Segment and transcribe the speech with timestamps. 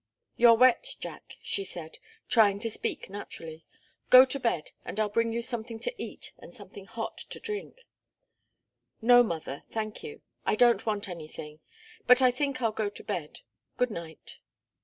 [0.35, 3.65] "You're wet, Jack," she said, trying to speak naturally.
[4.09, 7.85] "Go to bed, and I'll bring you something to eat and something hot to drink."
[8.99, 10.23] "No, mother thank you.
[10.43, 11.59] I don't want anything.
[12.07, 13.41] But I think I'll go to bed.
[13.77, 14.39] Good night."